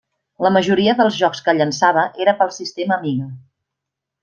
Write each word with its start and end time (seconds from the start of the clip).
La 0.45 0.51
majoria 0.53 0.95
dels 1.01 1.19
jocs 1.23 1.43
que 1.49 1.55
llençava 1.59 2.07
era 2.25 2.35
pel 2.41 2.53
sistema 2.59 2.99
Amiga. 3.01 3.31